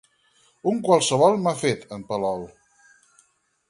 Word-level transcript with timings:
Un 0.71 0.79
qualsevol 0.87 1.39
m'ha 1.43 1.55
fet, 1.61 1.87
en 1.99 2.09
Palol! 2.11 2.47